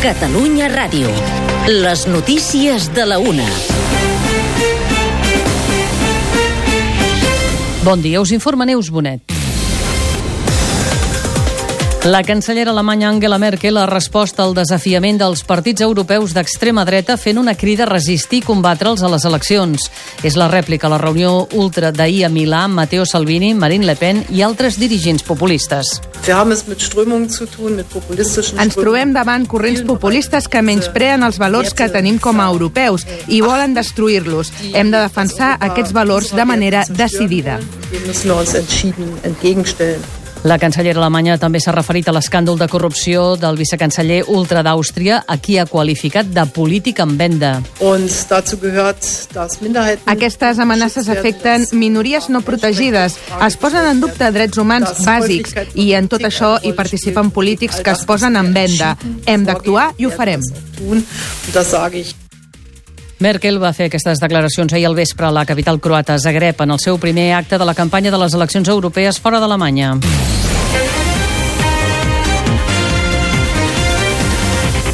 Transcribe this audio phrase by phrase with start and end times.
[0.00, 1.10] Catalunya Ràdio.
[1.68, 3.44] Les notícies de la una.
[7.84, 9.39] Bon dia, us informa Neus Bonet.
[12.04, 17.36] La cancellera alemanya Angela Merkel ha respost al desafiament dels partits europeus d'extrema dreta fent
[17.36, 19.84] una crida a resistir i combatre'ls a les eleccions.
[20.24, 23.96] És la rèplica a la reunió ultra d'ahir a Milà amb Matteo Salvini, Marine Le
[24.00, 25.90] Pen i altres dirigents populistes.
[28.64, 33.42] Ens trobem davant corrents populistes que menyspreen els valors que tenim com a europeus i
[33.44, 34.54] volen destruir-los.
[34.72, 37.60] Hem de defensar aquests valors de manera decidida.
[40.42, 45.36] La cancellera alemanya també s'ha referit a l'escàndol de corrupció del vicecanceller ultra d'Àustria, a
[45.36, 47.50] qui ha qualificat de polític en venda.
[50.14, 56.08] Aquestes amenaces afecten minories no protegides, es posen en dubte drets humans bàsics i en
[56.08, 58.96] tot això hi participen polítics que es posen en venda.
[59.26, 60.40] Hem d'actuar i ho farem.
[63.20, 66.80] Merkel va fer aquestes declaracions ahir al vespre a la capital croata, Zagreb, en el
[66.80, 69.98] seu primer acte de la campanya de les eleccions europees fora d'Alemanya.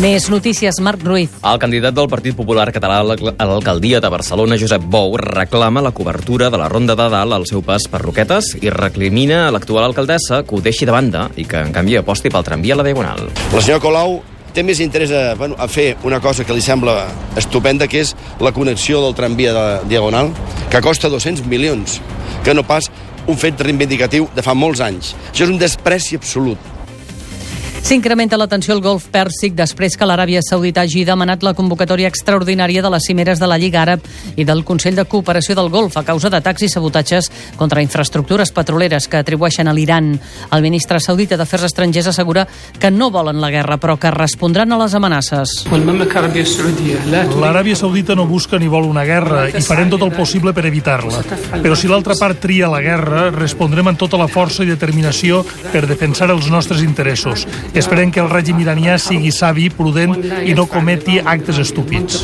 [0.02, 1.38] Més notícies, Marc Ruiz.
[1.46, 6.50] El candidat del Partit Popular Català a l'alcaldia de Barcelona, Josep Bou, reclama la cobertura
[6.50, 10.42] de la Ronda de Dalt al seu pas per Roquetes i recrimina a l'actual alcaldessa
[10.42, 13.28] que ho deixi de banda i que, en canvi, aposti pel tramvia a la Diagonal.
[13.54, 14.18] La senyora Colau
[14.56, 16.94] té més interès a, bueno, a fer una cosa que li sembla
[17.36, 20.32] estupenda, que és la connexió del tramvia de Diagonal,
[20.72, 22.00] que costa 200 milions,
[22.44, 22.88] que no pas
[23.28, 25.12] un fet reivindicatiu de fa molts anys.
[25.32, 26.75] Això és un despreci absolut.
[27.86, 32.88] S'incrementa l'atenció al golf pèrsic després que l'Aràbia Saudita hagi demanat la convocatòria extraordinària de
[32.90, 36.26] les cimeres de la Lliga Àrab i del Consell de Cooperació del Golf a causa
[36.26, 40.08] d'atacs i sabotatges contra infraestructures petroleres que atribueixen a l'Iran.
[40.50, 42.42] El ministre saudita d'Afers Estrangers assegura
[42.80, 45.54] que no volen la guerra, però que respondran a les amenaces.
[47.38, 51.22] L'Aràbia Saudita no busca ni vol una guerra i farem tot el possible per evitar-la.
[51.62, 55.86] Però si l'altra part tria la guerra, respondrem amb tota la força i determinació per
[55.86, 57.46] defensar els nostres interessos.
[57.76, 62.22] Esperem que el règim iranià sigui savi, prudent i no cometi actes estúpids.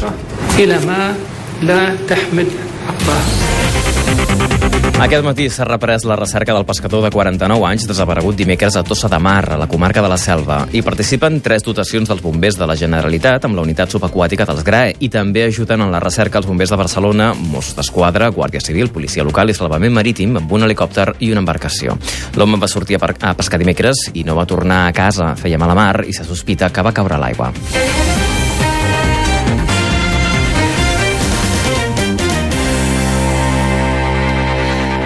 [5.03, 9.09] Aquest matí s'ha reprès la recerca del pescador de 49 anys desaparegut dimecres a Tossa
[9.11, 10.61] de Mar, a la comarca de la Selva.
[10.71, 14.95] Hi participen tres dotacions dels bombers de la Generalitat amb la unitat subaquàtica dels GRAE
[15.03, 19.27] i també ajuden en la recerca els bombers de Barcelona, Mossos d'Esquadra, Guàrdia Civil, Policia
[19.27, 21.99] Local i Salvament Marítim amb un helicòpter i una embarcació.
[22.39, 25.35] L'home va sortir a pescar dimecres i no va tornar a casa.
[25.35, 27.51] Feia mal a mar i se sospita que va caure a l'aigua.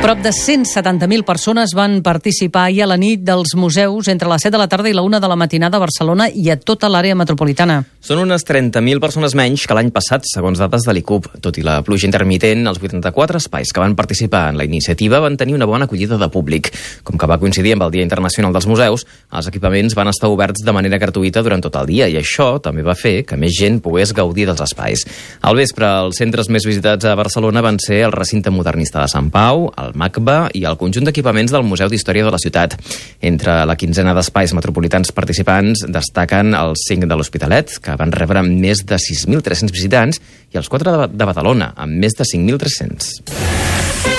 [0.06, 4.52] Prop de 170.000 persones van participar ahir a la nit dels museus entre les 7
[4.54, 7.16] de la tarda i la 1 de la matinada a Barcelona i a tota l'àrea
[7.18, 7.80] metropolitana.
[8.06, 11.26] Són unes 30.000 persones menys que l'any passat, segons dades de l'ICUP.
[11.42, 15.34] Tot i la pluja intermitent, els 84 espais que van participar en la iniciativa van
[15.34, 16.70] tenir una bona acollida de públic.
[17.02, 19.02] Com que va coincidir amb el Dia Internacional dels Museus,
[19.34, 22.86] els equipaments van estar oberts de manera gratuïta durant tot el dia i això també
[22.86, 25.02] va fer que més gent pogués gaudir dels espais.
[25.42, 29.34] Al vespre, els centres més visitats a Barcelona van ser el recinte modernista de Sant
[29.34, 32.76] Pau, el MACBA i el conjunt d'equipaments del Museu d'Història de la ciutat.
[33.24, 38.84] Entre la quinzena d'espais metropolitans participants destaquen els cinc de l'Hospitalet, que van rebre més
[38.84, 40.20] de 6.300 visitants,
[40.52, 44.16] i els quatre de, de Badalona, amb més de 5.300.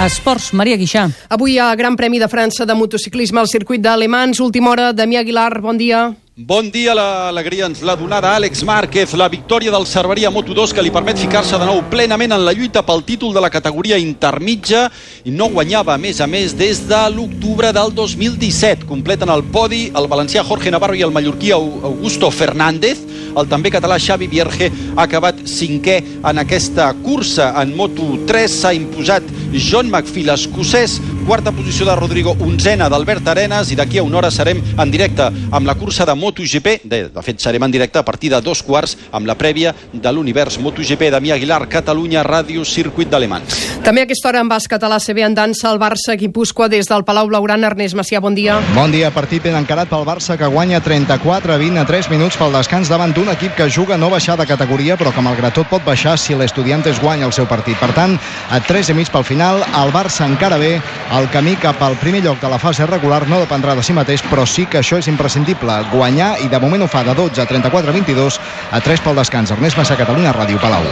[0.00, 1.02] Esports, Maria Guixà.
[1.28, 4.40] Avui hi ha Gran Premi de França de motociclisme al circuit d'Alemans.
[4.40, 6.06] Última hora, Damià Aguilar, bon dia.
[6.40, 10.92] Bon dia, l'alegria ens l'ha donada Àlex Márquez, la victòria del Cerveria Moto2 que li
[10.94, 14.86] permet ficar-se de nou plenament en la lluita pel títol de la categoria intermitja
[15.28, 18.88] i no guanyava, a més a més, des de l'octubre del 2017.
[18.88, 23.04] Completen el podi el valencià Jorge Navarro i el mallorquí Augusto Fernández.
[23.36, 28.48] El també català Xavi Vierge ha acabat cinquè en aquesta cursa en Moto3.
[28.48, 34.06] S'ha imposat John McPhee, l'escocès, quarta posició de Rodrigo, onzena d'Albert Arenas i d'aquí a
[34.06, 36.80] una hora serem en directe amb la cursa de MotoGP.
[36.84, 40.14] De, de fet, serem en directe a partir de dos quarts amb la prèvia de
[40.14, 41.10] l'univers MotoGP.
[41.12, 43.60] Damià Aguilar, Catalunya, Ràdio, Circuit d'Alemans.
[43.84, 47.04] També a aquesta hora en bàsquet a l'ACB en dansa el Barça Guipúscoa des del
[47.04, 47.68] Palau Blaugrana.
[47.70, 48.56] Ernest Macià, bon dia.
[48.72, 52.54] Bon dia, partit ben encarat pel Barça que guanya 34 20 a 3 minuts pel
[52.54, 55.68] descans davant davant d'un equip que juga no baixar de categoria, però que malgrat tot
[55.70, 57.78] pot baixar si l'Estudiantes guanya el seu partit.
[57.80, 58.18] Per tant,
[58.50, 60.74] a 3 i mig pel final, el Barça encara bé,
[61.16, 64.20] el camí cap al primer lloc de la fase regular no dependrà de si mateix,
[64.28, 67.46] però sí que això és imprescindible, guanyar, i de moment ho fa de 12 a
[67.46, 68.40] 34 a 22,
[68.70, 69.52] a 3 pel descans.
[69.56, 70.84] Ernest Massa, Catalunya, Ràdio Palau.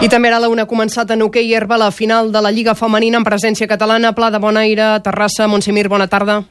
[0.00, 3.20] I també ara la una començat en hoquei herba la final de la Lliga Femenina
[3.20, 6.42] en presència catalana, Pla de Bonaire, Terrassa, Montsemir, bona tarda.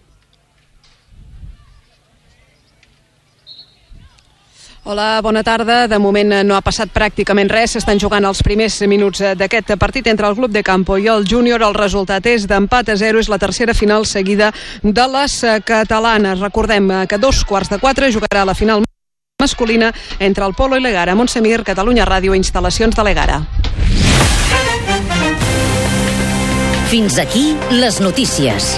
[4.84, 5.88] Hola, bona tarda.
[5.88, 7.76] De moment no ha passat pràcticament res.
[7.76, 11.62] S'estan jugant els primers minuts d'aquest partit entre el Club de Campo i el Júnior.
[11.62, 13.20] El resultat és d'empat a zero.
[13.20, 15.36] És la tercera final seguida de les
[15.66, 16.40] catalanes.
[16.40, 18.84] Recordem que dos quarts de quatre jugarà la final
[19.40, 21.16] masculina entre el Polo i l'Egara.
[21.16, 23.42] Montsemir, Catalunya Ràdio, instal·lacions de l'Egara.
[26.90, 28.74] Fins aquí les notícies.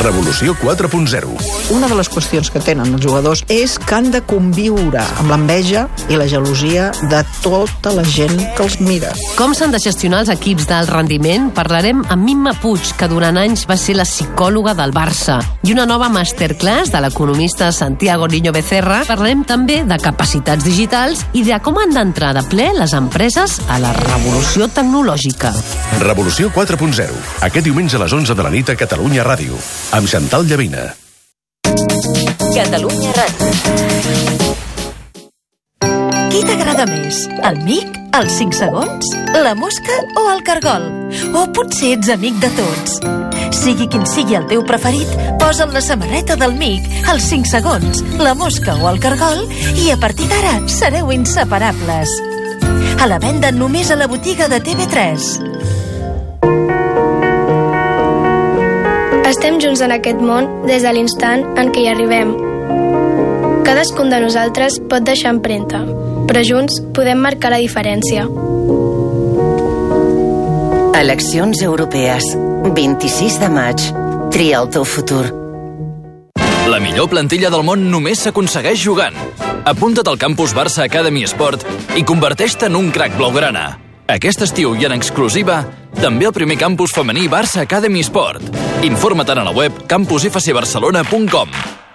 [0.00, 1.28] Revolució 4.0.
[1.76, 5.82] Una de les qüestions que tenen els jugadors és que han de conviure amb l'enveja
[6.08, 9.10] i la gelosia de tota la gent que els mira.
[9.36, 11.50] Com s'han de gestionar els equips d'alt rendiment?
[11.52, 15.36] Parlarem amb Mimma Puig, que durant anys va ser la psicòloga del Barça.
[15.68, 19.02] I una nova masterclass de l'economista Santiago Niño Becerra.
[19.04, 23.76] Parlarem també de capacitats digitals i de com han d'entrar de ple les empreses a
[23.84, 25.52] la revolució tecnològica.
[26.00, 27.20] Revolució 4.0.
[27.50, 29.60] Aquest diumenge a les 11 de la nit a Catalunya Ràdio
[29.92, 30.84] amb Xantal Llavina.
[32.54, 34.54] Catalunya Ràdio.
[36.30, 40.86] Qui t'agrada més, el mic, els 5 segons, la mosca o el cargol?
[41.34, 43.00] O potser ets amic de tots?
[43.60, 45.10] Sigui quin sigui el teu preferit,
[45.42, 49.42] posa'n la samarreta del mic, els 5 segons, la mosca o el cargol
[49.74, 52.14] i a partir d'ara sereu inseparables.
[53.00, 55.49] A la venda només a la botiga de TV3.
[59.40, 62.34] Estem junts en aquest món des de l'instant en què hi arribem.
[63.64, 65.78] Cadascun de nosaltres pot deixar empremta,
[66.28, 68.26] però junts podem marcar la diferència.
[71.00, 72.26] Eleccions europees.
[72.76, 73.86] 26 de maig.
[74.36, 75.22] Tria el teu futur.
[76.68, 79.16] La millor plantilla del món només s'aconsegueix jugant.
[79.64, 81.64] Apunta't al campus Barça Academy Sport
[81.96, 83.70] i converteix-te en un crac blaugrana.
[84.04, 85.62] Aquest estiu i en exclusiva,
[85.96, 88.69] també el primer campus femení Barça Academy Sport.
[88.82, 91.50] Informa't a la web campusfcbarcelona.com.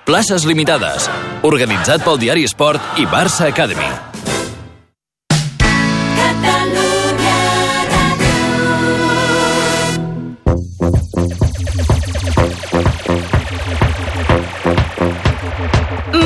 [0.05, 1.09] Places limitades.
[1.41, 3.89] Organitzat pel diari Esport i Barça Academy.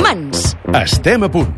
[0.04, 0.56] Mans.
[0.84, 1.56] Estem a punt.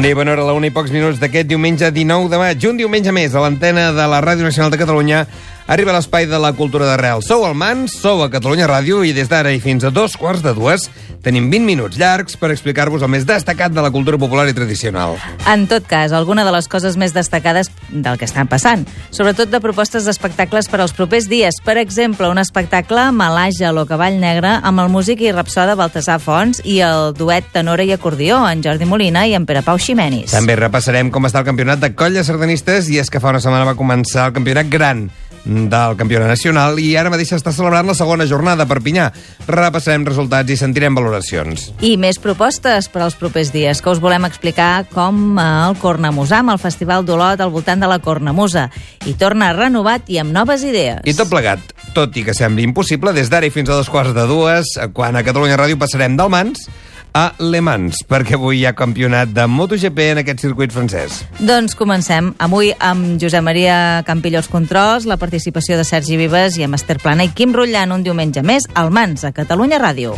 [0.00, 2.62] Bon dia, bona hora, la una i pocs minuts d'aquest diumenge 19 de maig.
[2.64, 5.26] Un diumenge més a l'antena de la Ràdio Nacional de Catalunya
[5.70, 7.22] arriba l'espai de la cultura d'arrel.
[7.22, 10.42] Sou al Mans, sou a Catalunya Ràdio i des d'ara i fins a dos quarts
[10.42, 10.88] de dues
[11.22, 15.14] tenim 20 minuts llargs per explicar-vos el més destacat de la cultura popular i tradicional.
[15.46, 18.82] En tot cas, alguna de les coses més destacades del que estan passant,
[19.14, 21.60] sobretot de propostes d'espectacles per als propers dies.
[21.62, 26.64] Per exemple, un espectacle Malaja o Cavall Negre amb el músic i rapsoda Baltasar Fons
[26.64, 30.34] i el duet tenora i acordió, en Jordi Molina i en Pere Pau Ximenis.
[30.34, 33.68] També repassarem com està el campionat de colles sardanistes i és que fa una setmana
[33.68, 35.10] va començar el campionat gran
[35.44, 39.08] del campionat nacional i ara mateix s'està celebrant la segona jornada a Perpinyà.
[39.48, 41.70] Repassarem resultats i sentirem valoracions.
[41.80, 46.54] I més propostes per als propers dies, que us volem explicar com el Cornamusa, amb
[46.54, 48.68] el Festival d'Olot al voltant de la Cornamusa.
[49.06, 51.02] I torna renovat i amb noves idees.
[51.08, 54.14] I tot plegat, tot i que sembli impossible, des d'ara i fins a dos quarts
[54.16, 56.68] de dues, quan a Catalunya Ràdio passarem del Mans
[57.14, 61.20] a Le Mans, perquè avui hi ha campionat de MotoGP en aquest circuit francès.
[61.38, 62.32] Doncs comencem.
[62.38, 67.26] Avui amb Josep Maria Campillos Controls, la participació de Sergi Vives i amb Esther Plana
[67.26, 70.14] i Quim Rotllant un diumenge més al Mans, a Catalunya Ràdio.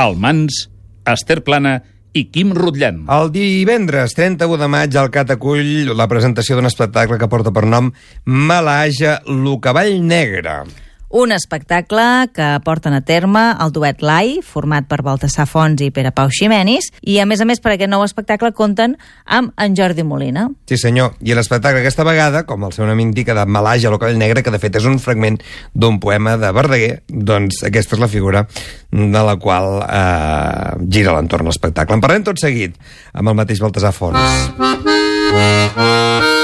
[0.00, 0.66] Al Mans,
[1.04, 3.04] Esther Plana i Quim Rotllant.
[3.12, 7.66] El divendres 31 de maig el CAT acull la presentació d'un espectacle que porta per
[7.68, 7.92] nom
[8.24, 10.62] Malaja, lo cavall negre.
[11.10, 16.12] Un espectacle que porten a terme el duet Lai, format per Baltasar Fons i Pere
[16.14, 18.94] Pau Ximenis, i a més a més per aquest nou espectacle compten
[19.26, 20.46] amb en Jordi Molina.
[20.70, 24.46] Sí senyor, i l'espectacle aquesta vegada, com el seu nom indica, de Malaja, Cavall negre,
[24.46, 25.40] que de fet és un fragment
[25.74, 28.46] d'un poema de Verdaguer, doncs aquesta és la figura
[28.94, 31.98] de la qual eh, gira l'entorn l'espectacle.
[31.98, 32.78] En parlem tot seguit
[33.10, 34.54] amb el mateix Baltasar Fons.
[35.34, 36.38] Bé, doncs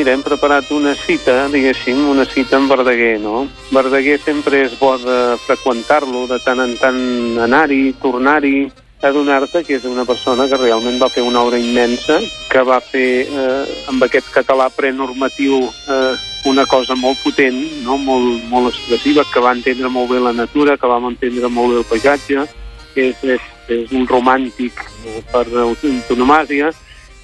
[0.00, 3.42] mira, hem preparat una cita, diguéssim, una cita amb Verdaguer, no?
[3.68, 7.00] Verdaguer sempre és bo de freqüentar-lo, de tant en tant
[7.44, 8.70] anar-hi, tornar-hi,
[9.04, 12.16] adonar-te que és una persona que realment va fer una obra immensa,
[12.48, 16.16] que va fer eh, amb aquest català prenormatiu eh,
[16.48, 18.00] una cosa molt potent, no?
[18.00, 21.82] molt, molt expressiva, que va entendre molt bé la natura, que va entendre molt bé
[21.82, 22.46] el paisatge,
[22.94, 26.72] que és, és, és un romàntic eh, per autonomàsia,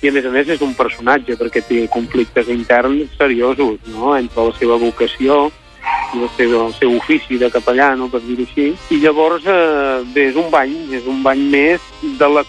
[0.06, 4.12] i a més a més és un personatge perquè té conflictes interns seriosos no?
[4.14, 5.48] entre la seva vocació
[6.14, 8.68] i el seu, el seu ofici de capellà, no, per dir-ho així.
[8.94, 11.82] I llavors, eh, bé, és un bany, és un bany més
[12.20, 12.44] de la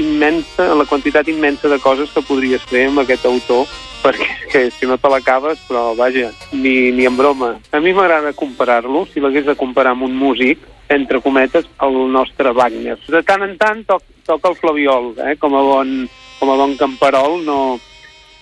[0.00, 3.66] immensa, la quantitat immensa de coses que podries fer amb aquest autor
[4.02, 7.54] perquè que si no te l'acabes, però vaja, ni, ni en broma.
[7.70, 12.52] A mi m'agrada comparar-lo, si l'hagués de comparar amb un músic, entre cometes, el nostre
[12.52, 12.98] Wagner.
[13.08, 15.36] De tant en tant toc, toca el flaviol, eh?
[15.40, 15.94] com, a bon,
[16.42, 17.78] com a bon camperol, no,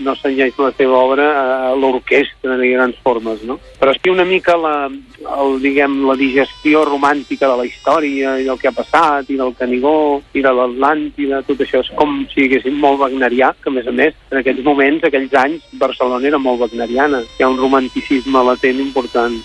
[0.01, 3.59] no s'enllaix la seva obra a l'orquestra de grans formes, no?
[3.77, 8.57] Però sí una mica la, el, diguem, la digestió romàntica de la història i del
[8.57, 12.81] que ha passat, i del Canigó, i de l'Atlàntida, tot això és com si haguéssim
[12.81, 16.65] molt wagnerià, que a més a més, en aquells moments, aquells anys, Barcelona era molt
[16.65, 17.21] wagneriana.
[17.37, 19.37] Hi ha un romanticisme latent important.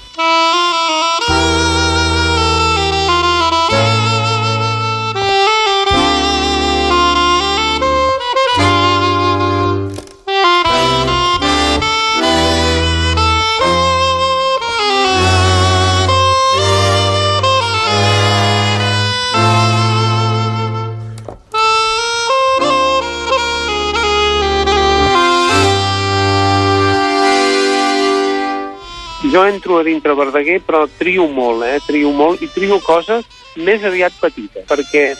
[29.47, 31.79] Entro a dintre Verdaguer, però trio molt, eh?
[31.85, 33.25] Trio molt i trio coses
[33.55, 35.13] més aviat petites, perquè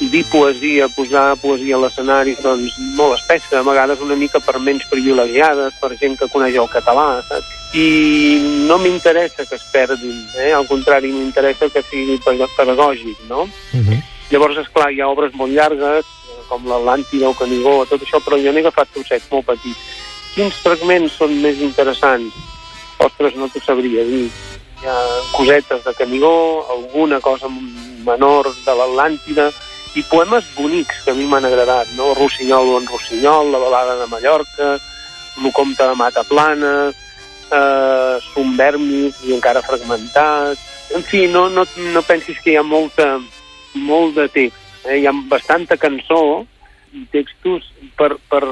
[0.00, 4.86] dir poesia, posar poesia a l'escenari, doncs molt espessa, a vegades una mica per menys
[4.88, 7.58] privilegiades, per gent que coneix el català, saps?
[7.76, 10.52] I no m'interessa que es perdin, eh?
[10.56, 13.42] al contrari, m'interessa que sigui pedagògic, no?
[13.74, 14.00] Uh -huh.
[14.30, 16.06] Llavors, és clar, hi ha obres molt llargues,
[16.48, 19.78] com l'Atlàntida o Canigó, tot això, però jo n'he agafat trossets molt petits.
[20.34, 22.34] Quins fragments són més interessants?
[23.06, 24.28] Ostres, no t'ho sabria dir.
[24.80, 24.96] Hi ha
[25.34, 27.50] cosetes de Canigó, alguna cosa
[28.06, 29.50] menor de l'Atlàntida,
[29.98, 32.12] i poemes bonics que a mi m'han agradat, no?
[32.14, 34.72] Rossinyol o en Rossinyol, la balada de Mallorca,
[35.44, 36.92] el comte de Mata Plana,
[37.50, 40.68] eh, Sumbermis i encara fragmentat...
[40.90, 41.62] En fi, no, no,
[41.94, 43.20] no pensis que hi ha molta,
[43.78, 44.58] molt de text.
[44.88, 44.96] Eh?
[44.98, 46.42] Hi ha bastanta cançó
[46.90, 48.42] i textos per, per,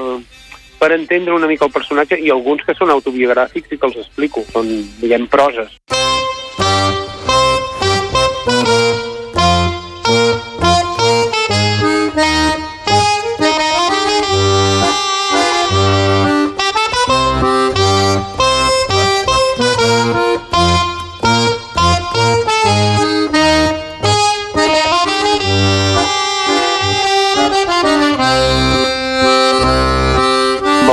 [0.79, 4.45] per entendre una mica el personatge i alguns que són autobiogràfics i que els explico,
[4.53, 4.71] són,
[5.01, 5.75] diguem, proses.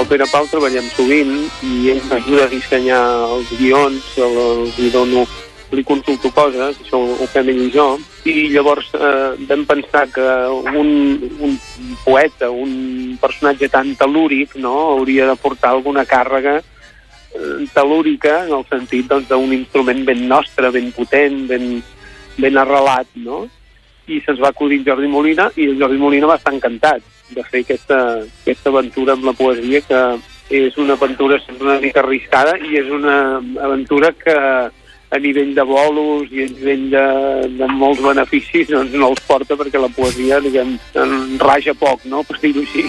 [0.06, 1.32] El Pere Pau treballem sovint
[1.66, 2.98] i ell m'ajuda a dissenyar
[3.34, 5.24] els guions, els hi dono,
[5.74, 7.86] li consulto coses, això ho fem ell i jo,
[8.30, 10.26] i llavors eh, vam pensar que
[10.78, 10.92] un,
[11.42, 11.56] un
[12.04, 18.64] poeta, un personatge tan telúric, no?, hauria de portar alguna càrrega eh, telúrica en el
[18.70, 21.82] sentit doncs, d'un doncs, instrument ben nostre, ben potent, ben,
[22.38, 23.42] ben arrelat, no?
[24.06, 27.62] I se'ns va acudir Jordi Molina i el Jordi Molina va estar encantat de fer
[27.64, 28.00] aquesta,
[28.44, 30.00] aquesta aventura amb la poesia que
[30.56, 33.16] és una aventura sempre una mica arriscada i és una
[33.66, 34.36] aventura que
[35.10, 37.06] a nivell de bolos i a nivell de,
[37.58, 42.22] de molts beneficis doncs no els porta perquè la poesia diguem, en raja poc, no?
[42.26, 42.86] per dir-ho així.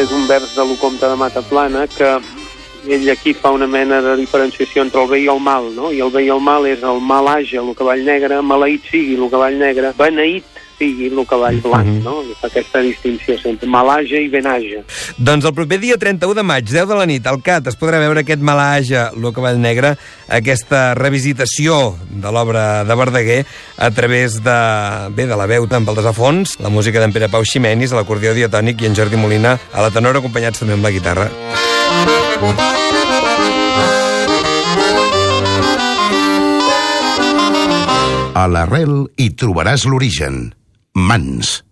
[0.00, 2.16] És un vers de l'Ocomte de Mataplana que
[2.88, 5.92] ell aquí fa una mena de diferenciació entre el bé i el mal, no?
[5.92, 9.16] I el bé i el mal és el mal age, el cavall negre, maleït sigui
[9.16, 12.02] el cavall negre, beneït sigui el cavall blanc, mm -hmm.
[12.02, 12.22] no?
[12.22, 14.84] I fa aquesta distinció sempre, malage i benage.
[15.16, 17.98] Doncs el proper dia 31 de maig, 10 de la nit, al CAT, es podrà
[17.98, 19.96] veure aquest malage, el cavall negre,
[20.28, 24.58] aquesta revisitació de l'obra de Verdaguer a través de,
[25.10, 28.82] bé, de la veu amb el desafons, la música d'en Pere Pau Ximenis, l'acordió diatònic
[28.82, 31.73] i en Jordi Molina a la tenora, acompanyats també amb la guitarra.
[38.34, 40.50] A l'arrel hi trobaràs l'origen.
[40.94, 41.62] Mans.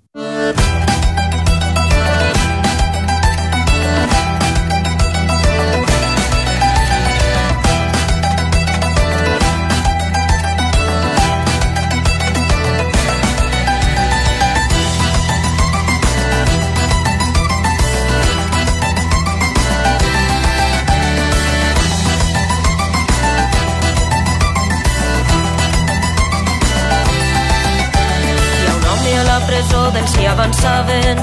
[30.51, 31.19] Saben.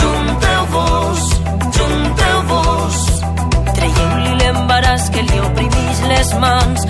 [0.00, 1.20] Junteu-vos,
[1.76, 2.96] junteu-vos.
[3.76, 6.80] Traieu-li l'embaràs que li oprimís les mans.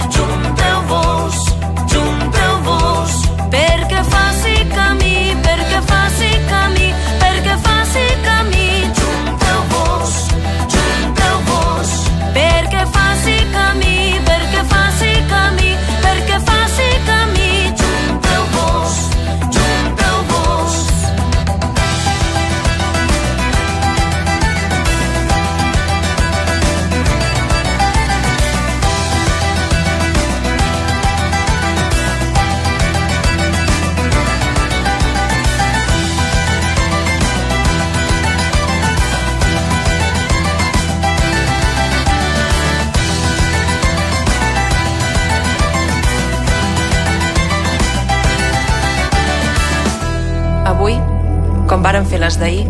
[51.80, 52.66] Com varen fer les d'ahir,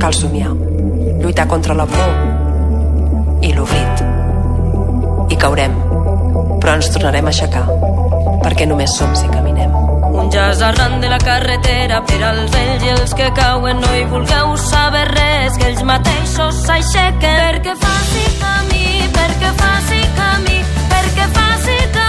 [0.00, 0.50] cal somiar.
[1.22, 4.02] Lluitar contra la por i l'oblit.
[5.32, 5.72] I caurem,
[6.60, 7.64] però ens tornarem a aixecar,
[8.44, 9.72] perquè només som si caminem.
[10.12, 14.04] Un jazz arran de la carretera per als vells i els que cauen no hi
[14.12, 20.58] vulgueu saber res que ells mateixos s'aixequen perquè faci camí, perquè faci camí
[20.92, 22.03] perquè faci camí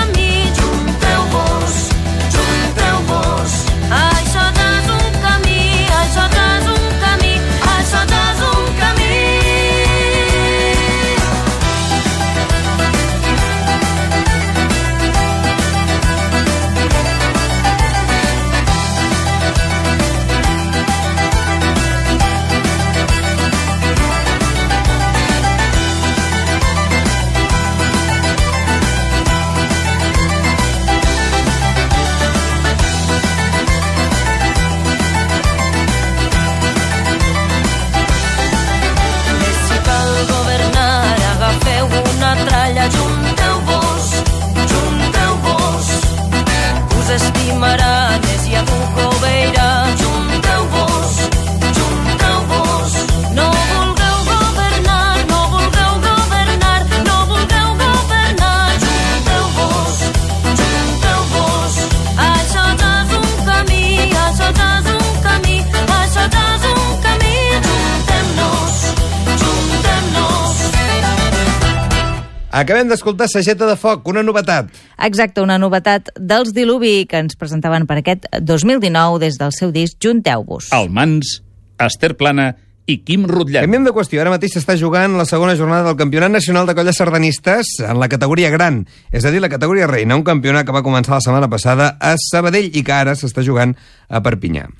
[72.65, 74.71] Acabem d'escoltar Sageta de Foc, una novetat.
[75.05, 79.99] Exacte, una novetat dels Diluvi que ens presentaven per aquest 2019 des del seu disc
[80.01, 80.71] Junteu-vos.
[80.73, 81.43] El Mans,
[81.85, 82.55] Esther Plana
[82.89, 83.67] i Quim Rutllem.
[83.67, 84.17] Canviem de qüestió.
[84.23, 88.09] Ara mateix s'està jugant la segona jornada del Campionat Nacional de Colles Sardanistes en la
[88.09, 88.81] categoria gran,
[89.13, 92.15] és a dir, la categoria reina, un campionat que va començar la setmana passada a
[92.17, 93.77] Sabadell i que ara s'està jugant
[94.09, 94.71] a Perpinyà.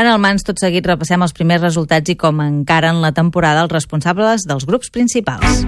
[0.00, 3.76] En el Mans, tot seguit, repassem els primers resultats i com encaren la temporada els
[3.76, 5.66] responsables dels grups principals.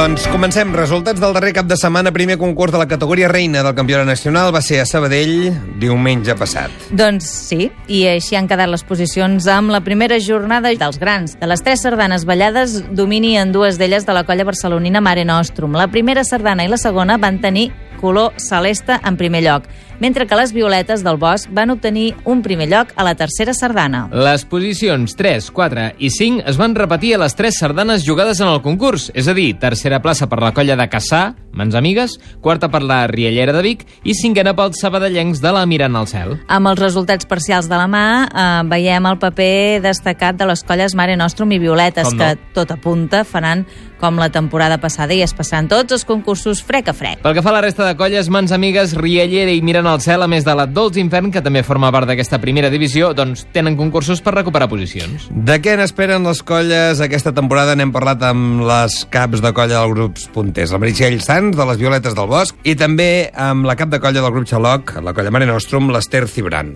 [0.00, 0.70] Doncs comencem.
[0.72, 2.08] Resultats del darrer cap de setmana.
[2.08, 6.72] Primer concurs de la categoria reina del Campionat Nacional va ser a Sabadell diumenge passat.
[6.96, 11.36] Doncs sí, i així han quedat les posicions amb la primera jornada dels grans.
[11.36, 15.76] De les tres sardanes ballades, domini en dues d'elles de la colla barcelonina Mare Nostrum.
[15.76, 17.68] La primera sardana i la segona van tenir
[18.00, 19.68] color celeste en primer lloc,
[20.00, 24.06] mentre que les violetes del bosc van obtenir un primer lloc a la tercera sardana.
[24.10, 28.48] Les posicions 3, 4 i 5 es van repetir a les tres sardanes jugades en
[28.48, 32.70] el concurs, és a dir, tercera plaça per la colla de Cassà, Mans Amigues, quarta
[32.70, 36.36] per la Riellera de Vic i cinquena pels sabadellencs de la Mirant al Cel.
[36.48, 40.94] Amb els resultats parcials de la mà, eh, veiem el paper destacat de les colles
[40.94, 42.24] Mare Nostrum i Violetes, Com no?
[42.24, 43.66] que tot apunta faran
[44.00, 47.20] com la temporada passada i es passaran tots els concursos frec a frec.
[47.20, 50.22] Pel que fa a la resta de colles, Mans Amigues, Riellera i Mirant al Cel,
[50.24, 53.76] a més de la Dolç Infern, que també forma part d'aquesta primera divisió, doncs tenen
[53.76, 55.28] concursos per recuperar posicions.
[55.30, 57.76] De què n'esperen les colles aquesta temporada?
[57.76, 61.78] N'hem parlat amb les caps de colla dels grups punters, la Meritxell Sans, de les
[61.80, 65.30] Violetes del Bosc, i també amb la cap de colla del grup Xaloc, la colla
[65.32, 66.74] Mare Nostrum, l'Ester Cibran.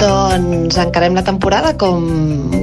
[0.00, 2.08] Doncs encarem la temporada com,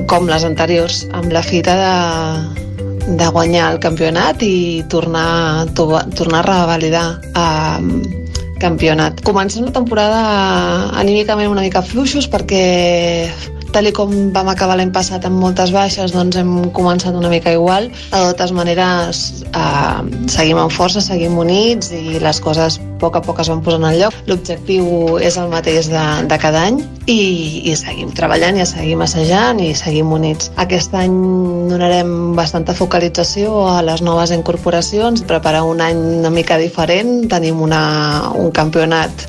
[0.10, 6.41] com les anteriors, amb la fita de, de guanyar el campionat i tornar, to, tornar
[6.41, 7.08] a revalidar
[7.43, 7.91] el
[8.65, 9.21] campionat.
[9.28, 10.24] Comencem la temporada
[11.04, 12.65] anímicament una mica fluixos perquè
[13.76, 17.90] tal com vam acabar l'any passat amb moltes baixes, doncs hem començat una mica igual.
[18.14, 20.00] De totes maneres, eh,
[20.32, 23.84] seguim amb força, seguim units i les coses a poc a poc es van posant
[23.84, 24.15] al lloc.
[24.29, 26.79] L'objectiu és el mateix de, de cada any
[27.12, 30.49] i, i seguim treballant i seguim assajant i seguim units.
[30.62, 31.15] Aquest any
[31.69, 37.27] donarem bastanta focalització a les noves incorporacions, preparar un any una mica diferent.
[37.31, 37.81] Tenim una,
[38.39, 39.25] un campionat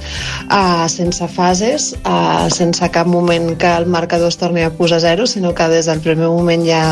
[0.46, 5.26] uh, sense fases, uh, sense cap moment que el marcador es torni a posar zero,
[5.26, 6.84] sinó que des del primer moment ja,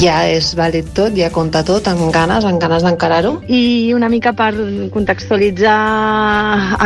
[0.00, 3.36] ja és vàlid tot, ja compta tot, amb ganes, amb ganes d'encarar-ho.
[3.52, 4.54] I una mica per
[4.94, 5.81] contextualitzar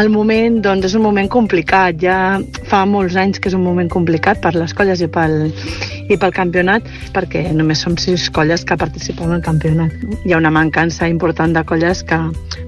[0.01, 1.99] el moment, doncs és un moment complicat.
[2.03, 2.39] Ja
[2.71, 5.49] fa molts anys que és un moment complicat per les colles i pel,
[6.11, 9.95] i pel campionat, perquè només som sis colles que participen al campionat.
[10.25, 12.21] Hi ha una mancança important de colles que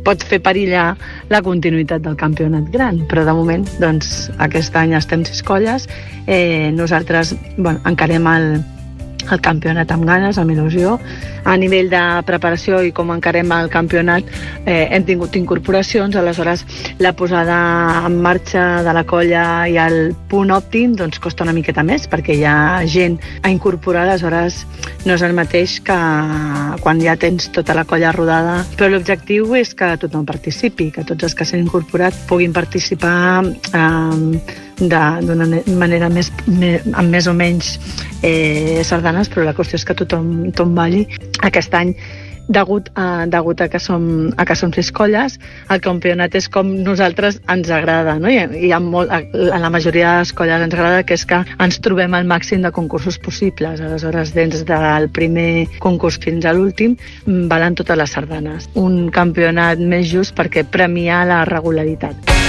[0.07, 0.89] pot fer perillar
[1.33, 5.89] la continuïtat del campionat gran, però de moment doncs, aquest any estem sis colles,
[6.27, 8.51] eh, nosaltres bueno, encarem el,
[9.31, 10.97] el campionat amb ganes, amb il·lusió.
[11.49, 14.27] A nivell de preparació i com encarem el campionat
[14.65, 16.65] eh, hem tingut incorporacions, aleshores
[17.01, 17.59] la posada
[18.07, 22.37] en marxa de la colla i el punt òptim doncs costa una miqueta més perquè
[22.37, 24.65] hi ha gent a incorporar, aleshores
[25.07, 25.99] no és el mateix que
[26.85, 31.29] quan ja tens tota la colla rodada, però l'objectiu és que tothom participi, que tots
[31.29, 37.77] els que s'han incorporat puguin participar eh, d'una manera més, més, amb més o menys
[38.23, 41.05] eh, sardanes, però la qüestió és que tothom, tothom balli.
[41.47, 41.95] Aquest any
[42.49, 45.37] degut a, degut a que som, a que som sis colles,
[45.71, 48.31] el campionat és com nosaltres ens agrada, no?
[48.33, 49.21] I, i a, molt, a,
[49.61, 52.73] la majoria de les colles ens agrada que és que ens trobem al màxim de
[52.73, 53.85] concursos possibles.
[53.85, 58.71] Aleshores, des del primer concurs fins a l'últim, valen totes les sardanes.
[58.75, 62.48] Un campionat més just perquè premia la regularitat.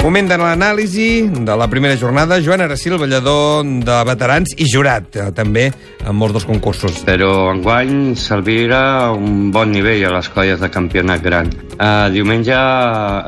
[0.00, 1.08] Moment de l'anàlisi
[1.44, 2.38] de la primera jornada.
[2.40, 5.66] Joan Aracil, ballador de veterans i jurat, eh, també,
[6.00, 7.02] en molts dels concursos.
[7.04, 11.52] Però enguany s'alvira un bon nivell a les colles de campionat gran.
[11.76, 12.56] Uh, diumenge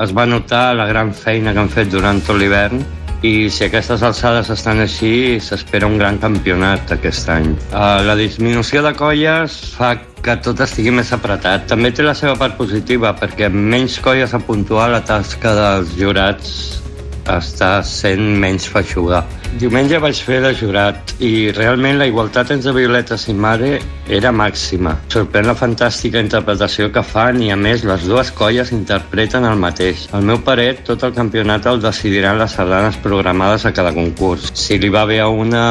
[0.01, 2.81] es va notar la gran feina que han fet durant tot l'hivern
[3.23, 7.53] i si aquestes alçades estan així, s'espera un gran campionat aquest any.
[7.71, 11.69] Uh, la disminució de colles fa que tot estigui més apretat.
[11.71, 16.82] També té la seva part positiva, perquè menys colles a puntuar la tasca dels jurats
[17.31, 19.23] està sent menys feixuga.
[19.61, 23.73] Diumenge vaig fer de jurat i realment la igualtat entre Violetes i Mare
[24.09, 24.95] era màxima.
[25.13, 30.07] Sorprèn la fantàstica interpretació que fan i a més les dues colles interpreten el mateix.
[30.17, 34.49] Al meu parer, tot el campionat el decidiran les sardanes programades a cada concurs.
[34.57, 35.67] Si li va bé a una,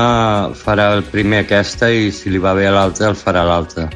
[0.53, 3.89] farà el primer aquesta i si li va bé a l'altra, el farà l'altra.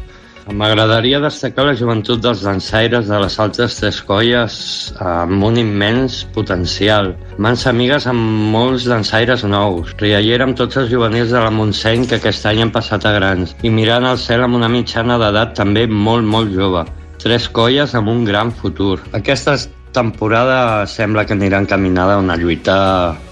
[0.46, 4.58] M'agradaria destacar la joventut dels dansaires de les altres tres colles
[5.02, 7.16] amb un immens potencial.
[7.42, 9.96] Mans amigues amb molts dansaires nous.
[9.98, 13.56] Riallera amb tots els juvenils de la Montseny que aquest any han passat a grans.
[13.66, 16.86] I mirant al cel amb una mitjana d'edat també molt, molt jove.
[17.18, 19.00] Tres colles amb un gran futur.
[19.18, 19.58] Aquesta
[19.98, 22.78] temporada sembla que anirà encaminada a una lluita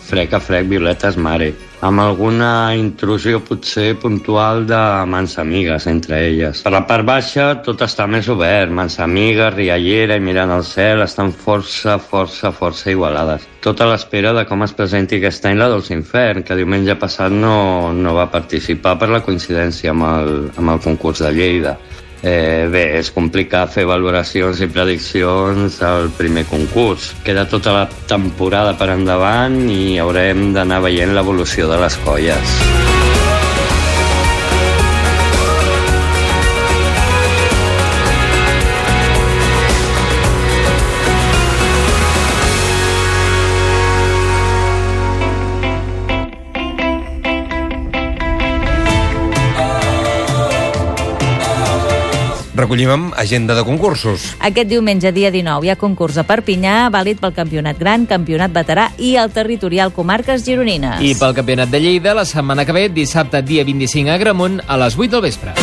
[0.08, 1.52] frec a frec violetes mare,
[1.84, 6.62] amb alguna intrusió potser puntual de mans amigues entre elles.
[6.64, 11.04] Per la part baixa tot està més obert, mans amigues, riallera i mirant al cel
[11.04, 13.50] estan força, força, força igualades.
[13.64, 17.36] Tot a l'espera de com es presenti aquest any la Dolç Infern, que diumenge passat
[17.36, 21.78] no, no va participar per la coincidència amb el, amb el concurs de Lleida.
[22.24, 27.12] Eh, bé, és complicat fer valoracions i prediccions al primer concurs.
[27.26, 32.93] Queda tota la temporada per endavant i haurem d'anar veient l'evolució de les colles.
[52.56, 54.36] Recollim agenda de concursos.
[54.40, 58.92] Aquest diumenge, dia 19, hi ha concurs a Perpinyà, vàlid pel campionat gran, campionat veterà
[59.02, 61.02] i el territorial comarques gironines.
[61.02, 64.78] I pel campionat de Lleida, la setmana que ve, dissabte, dia 25 a Gramunt, a
[64.78, 65.56] les 8 del vespre.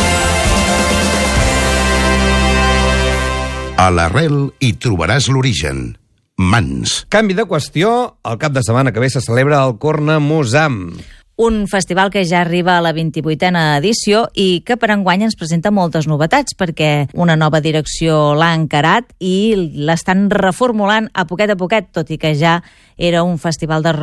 [3.79, 5.95] A l'arrel hi trobaràs l'origen.
[6.41, 7.05] Mans.
[7.09, 10.91] Canvi de qüestió, el cap de setmana que ve se celebra el Corna Musam
[11.41, 15.71] un festival que ja arriba a la 28a edició i que per enguany ens presenta
[15.73, 21.89] moltes novetats perquè una nova direcció l'ha encarat i l'estan reformulant a poquet a poquet,
[21.97, 22.59] tot i que ja
[22.95, 23.95] era un festival de,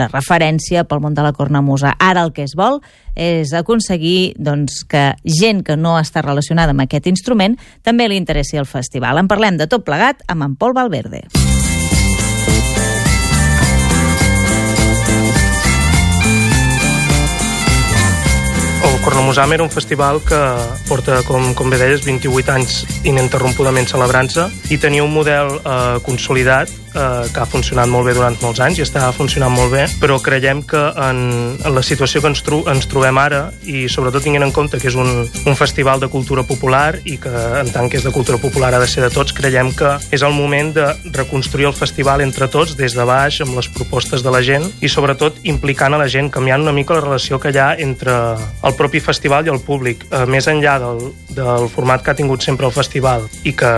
[0.00, 1.92] de referència pel món de la cornamusa.
[2.00, 2.80] Ara el que es vol
[3.12, 8.56] és aconseguir doncs, que gent que no està relacionada amb aquest instrument també li interessi
[8.56, 9.20] el festival.
[9.20, 11.26] En parlem de tot plegat amb en Pol Valverde.
[19.04, 20.38] Cornomusam era un festival que
[20.88, 22.74] porta, com, com bé deies, 28 anys
[23.08, 28.36] ininterrompudament celebrant-se i tenia un model eh, consolidat eh, que ha funcionat molt bé durant
[28.42, 31.20] molts anys i està funcionant molt bé, però creiem que en,
[31.56, 34.90] en la situació que ens, tro ens trobem ara i sobretot tinguent en compte que
[34.90, 38.38] és un, un festival de cultura popular i que en tant que és de cultura
[38.38, 42.22] popular ha de ser de tots, creiem que és el moment de reconstruir el festival
[42.24, 46.00] entre tots des de baix amb les propostes de la gent i sobretot implicant a
[46.00, 49.52] la gent, canviant una mica la relació que hi ha entre el propi festival i
[49.52, 50.04] el públic.
[50.10, 53.72] Eh, més enllà del, del format que ha tingut sempre el festival i que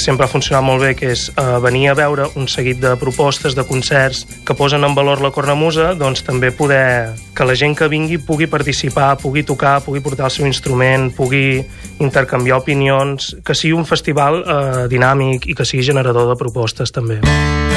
[0.00, 3.56] sempre ha funcionat molt bé, que és eh, venir a veure un seguit de propostes,
[3.56, 7.88] de concerts que posen en valor la cornamusa, doncs també poder que la gent que
[7.88, 11.62] vingui pugui participar, pugui tocar, pugui portar el seu instrument, pugui
[12.04, 17.22] intercanviar opinions, que sigui un festival eh, dinàmic i que sigui generador de propostes també.
[17.22, 17.71] Voldria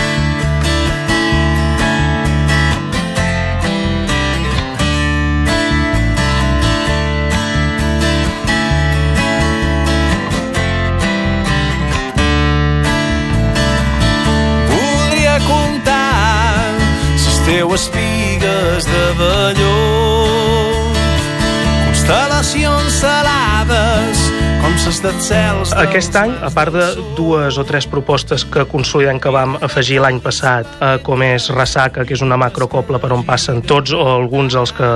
[25.78, 30.18] Aquest any, a part de dues o tres propostes que consolidem que vam afegir l'any
[30.18, 34.56] passat, eh, com és Ressaca, que és una macrocopla per on passen tots o alguns
[34.58, 34.88] dels que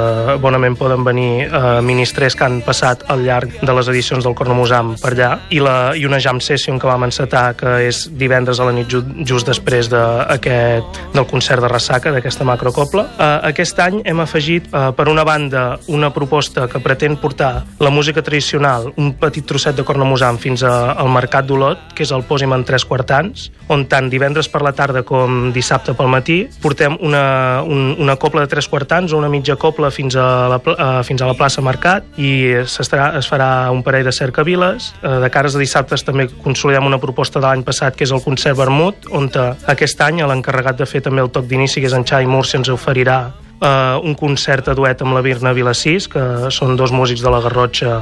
[0.42, 4.96] bonament poden venir eh, ministres que han passat al llarg de les edicions del Cornomusam
[4.98, 8.66] per allà, i, la, i una jam session que vam encetar, que és divendres a
[8.66, 10.02] la nit ju just després de,
[10.40, 13.06] aquest, del concert de Ressaca, d'aquesta macrocopla.
[13.14, 17.94] Eh, aquest any hem afegit, eh, per una banda, una proposta que pretén portar la
[17.94, 19.99] música tradicional, un petit trosset de Cornomusam
[20.40, 24.50] fins a, al Mercat d'Olot, que és el Pòsim en tres quartans, on tant divendres
[24.50, 29.14] per la tarda com dissabte pel matí portem una, un, una copla de tres quartans
[29.14, 33.12] o una mitja copla fins a la, eh, fins a la plaça Mercat i s'estarà,
[33.20, 34.94] es farà un parell de cercaviles.
[35.02, 38.24] Eh, de cares a dissabtes també consolidem una proposta de l'any passat que és el
[38.24, 41.98] concert Vermut, on eh, aquest any l'encarregat de fer també el toc d'inici, que és
[41.98, 43.20] en Xavi Múrcia, ens oferirà
[43.62, 47.42] eh, un concert a duet amb la Virna Vilassís, que són dos músics de la
[47.44, 48.00] Garrotxa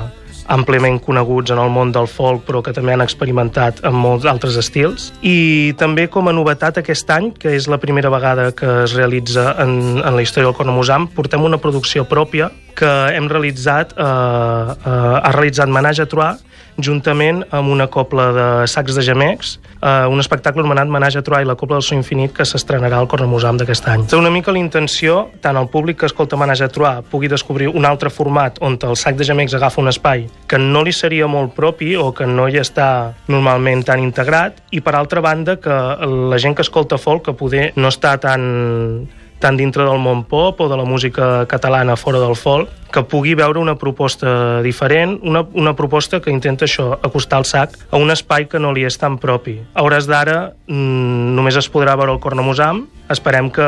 [0.47, 4.57] àmpliament coneguts en el món del folk, però que també han experimentat en molts altres
[4.59, 5.11] estils.
[5.21, 9.53] I també com a novetat aquest any, que és la primera vegada que es realitza
[9.63, 15.15] en, en la història del Cornomusam, portem una producció pròpia que hem realitzat, eh, eh,
[15.17, 16.43] ha realitzat Menage a Troyes,
[16.77, 21.45] juntament amb una copla de sacs de gemecs, eh, un espectacle anomenat Menage a Troyes
[21.45, 24.05] i la copla del so infinit que s'estrenarà al Cornomusam d'aquest any.
[24.07, 27.69] Té una mica la intenció, tant el públic que escolta Menage a Troyes pugui descobrir
[27.69, 31.27] un altre format on el sac de gemecs agafa un espai que no li seria
[31.27, 35.77] molt propi o que no hi està normalment tan integrat i per altra banda que
[36.05, 39.07] la gent que escolta folk que poder no està tan
[39.39, 43.35] tant dintre del món pop o de la música catalana fora del folk, que pugui
[43.35, 48.11] veure una proposta diferent, una, una proposta que intenta això, acostar el sac a un
[48.13, 49.59] espai que no li és tan propi.
[49.75, 53.67] A hores d'ara mmm, només es podrà veure el Cornomusam, esperem que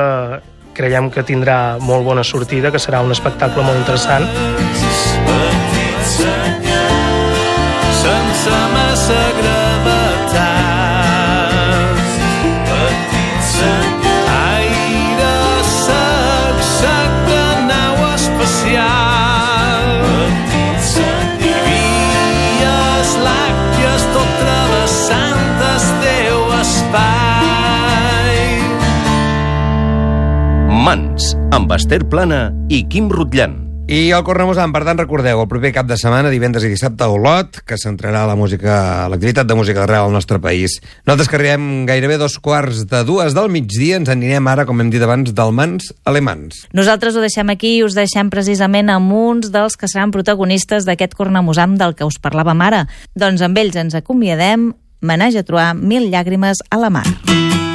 [0.79, 4.25] creiem que tindrà molt bona sortida, que serà un espectacle molt interessant.
[4.27, 4.88] petit
[31.51, 33.57] amb Esther Plana i Quim Rutllant.
[33.89, 37.09] I el Corremusam, per tant, recordeu, el proper cap de setmana, divendres i dissabte, a
[37.09, 40.75] Olot, que centrarà la música, l'activitat de música arrel al nostre país.
[41.09, 44.91] Nosaltres que arribem gairebé dos quarts de dues del migdia, ens anirem ara, com hem
[44.93, 46.67] dit abans, d'almans alemans.
[46.77, 51.17] Nosaltres ho deixem aquí i us deixem precisament amb uns dels que seran protagonistes d'aquest
[51.17, 52.85] cornamusam del que us parlàvem ara.
[53.17, 54.69] Doncs amb ells ens acomiadem,
[55.01, 57.07] menage a trobar mil llàgrimes a la mar.
[57.07, 57.68] tot